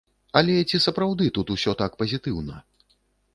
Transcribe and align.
Але 0.39 0.53
ці 0.71 0.79
сапраўды 0.85 1.27
тут 1.35 1.51
усё 1.57 1.75
так 1.83 1.91
пазітыўна? 2.01 2.55